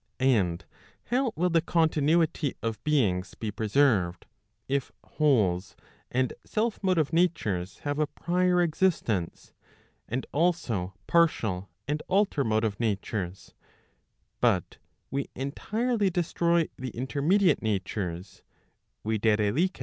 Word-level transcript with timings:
And 0.19 0.65
how 1.11 1.31
will 1.35 1.51
the 1.51 1.61
continuity 1.61 2.55
of 2.63 2.83
beings 2.83 3.35
be 3.35 3.51
preserved, 3.51 4.25
if 4.67 4.91
wholes 5.05 5.75
and 6.09 6.33
self 6.43 6.81
motive 6.81 7.13
natures 7.13 7.77
have 7.81 7.99
a 7.99 8.07
prior 8.07 8.63
existence, 8.63 9.53
and 10.09 10.25
also 10.31 10.95
partial 11.05 11.69
and 11.87 12.01
alter 12.07 12.43
motive 12.43 12.79
natures, 12.79 13.53
but 14.39 14.79
we 15.11 15.29
entirely 15.35 16.09
destroy 16.09 16.67
the 16.77 16.89
intermediate 16.97 17.61
natures, 17.61 18.41
via. 19.05 19.69